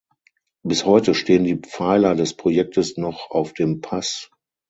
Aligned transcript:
Bis 0.63 0.83
heute 0.87 1.13
stehen 1.13 1.43
die 1.43 1.57
Pfeiler 1.59 2.15
des 2.15 2.33
Projektes 2.35 2.97
noch 2.97 3.29
auf 3.29 3.53
dem 3.53 3.81
Pass. 3.81 4.31